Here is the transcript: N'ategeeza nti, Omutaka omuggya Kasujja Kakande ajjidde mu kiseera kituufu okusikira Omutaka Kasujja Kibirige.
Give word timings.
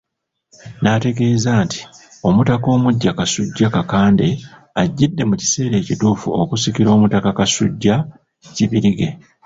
N'ategeeza 0.81 1.51
nti, 1.65 1.79
Omutaka 2.27 2.67
omuggya 2.75 3.11
Kasujja 3.17 3.67
Kakande 3.75 4.27
ajjidde 4.81 5.23
mu 5.29 5.35
kiseera 5.41 5.77
kituufu 5.87 6.27
okusikira 6.41 6.89
Omutaka 6.95 7.29
Kasujja 7.37 7.95
Kibirige. 8.55 9.09